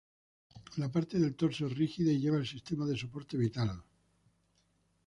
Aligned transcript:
La 0.77 0.89
parte 0.91 1.19
del 1.19 1.35
torso 1.35 1.67
es 1.67 1.77
rígida 1.77 2.11
y 2.11 2.17
lleva 2.19 2.37
el 2.37 2.47
sistema 2.47 2.87
de 2.87 2.97
soporte 2.97 3.37
vital. 3.37 3.83